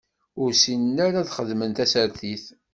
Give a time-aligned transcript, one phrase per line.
[0.41, 2.45] Ur ssinen ara ad xedmen tasertit.